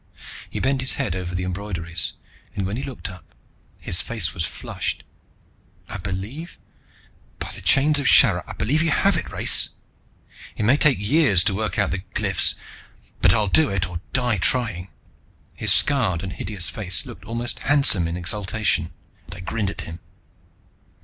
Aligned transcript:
He 0.49 0.59
bent 0.59 0.81
his 0.81 0.95
head 0.95 1.15
over 1.15 1.35
the 1.35 1.43
embroideries, 1.43 2.13
and 2.55 2.65
when 2.65 2.75
he 2.75 2.81
looked 2.81 3.07
up 3.07 3.35
his 3.77 4.01
face 4.01 4.33
was 4.33 4.45
flushed. 4.47 5.03
"I 5.87 5.97
believe 5.97 6.57
by 7.37 7.51
the 7.51 7.61
chains 7.61 7.99
of 7.99 8.07
Sharra, 8.07 8.43
I 8.47 8.53
believe 8.53 8.81
you 8.81 8.89
have 8.89 9.15
it, 9.15 9.29
Race! 9.29 9.69
It 10.57 10.63
may 10.63 10.75
take 10.75 10.97
years 10.99 11.43
to 11.43 11.53
work 11.53 11.77
out 11.77 11.91
the 11.91 12.01
glyphs, 12.15 12.55
but 13.21 13.31
I'll 13.31 13.45
do 13.45 13.69
it, 13.69 13.87
or 13.87 14.01
die 14.11 14.37
trying!" 14.39 14.87
His 15.53 15.71
scarred 15.71 16.23
and 16.23 16.33
hideous 16.33 16.67
face 16.67 17.05
looked 17.05 17.25
almost 17.25 17.59
handsome 17.59 18.07
in 18.07 18.17
exultation, 18.17 18.89
and 19.27 19.35
I 19.35 19.39
grinned 19.41 19.69
at 19.69 19.81
him. 19.81 19.99